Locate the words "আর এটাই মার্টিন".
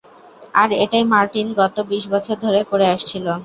0.53-1.47